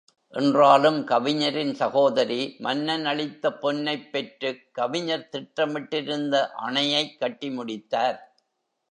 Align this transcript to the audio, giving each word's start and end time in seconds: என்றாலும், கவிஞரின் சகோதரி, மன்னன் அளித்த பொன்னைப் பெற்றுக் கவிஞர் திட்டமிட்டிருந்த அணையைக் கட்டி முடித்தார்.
என்றாலும், 0.33 1.03
கவிஞரின் 1.03 1.73
சகோதரி, 1.73 2.55
மன்னன் 2.59 3.05
அளித்த 3.05 3.51
பொன்னைப் 3.61 4.09
பெற்றுக் 4.11 4.69
கவிஞர் 4.71 5.29
திட்டமிட்டிருந்த 5.31 6.47
அணையைக் 6.61 7.19
கட்டி 7.19 7.49
முடித்தார். 7.49 8.19